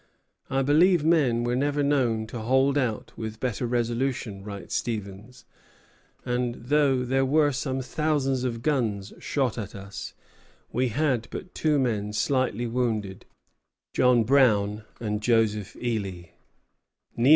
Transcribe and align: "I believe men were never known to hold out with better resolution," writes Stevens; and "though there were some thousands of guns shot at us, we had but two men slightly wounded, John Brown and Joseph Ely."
"I 0.49 0.63
believe 0.63 1.03
men 1.05 1.43
were 1.43 1.55
never 1.55 1.83
known 1.83 2.25
to 2.25 2.39
hold 2.39 2.75
out 2.75 3.15
with 3.15 3.39
better 3.39 3.67
resolution," 3.67 4.43
writes 4.43 4.73
Stevens; 4.73 5.45
and 6.25 6.55
"though 6.55 7.05
there 7.05 7.23
were 7.23 7.51
some 7.51 7.81
thousands 7.83 8.43
of 8.43 8.63
guns 8.63 9.13
shot 9.19 9.59
at 9.59 9.75
us, 9.75 10.15
we 10.71 10.87
had 10.87 11.27
but 11.29 11.53
two 11.53 11.77
men 11.77 12.13
slightly 12.13 12.65
wounded, 12.65 13.27
John 13.93 14.23
Brown 14.23 14.85
and 14.99 15.21
Joseph 15.21 15.75
Ely." 15.75 16.29